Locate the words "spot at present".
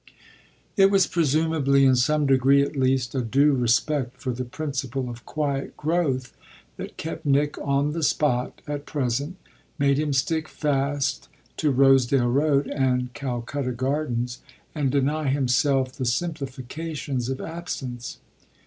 8.01-9.35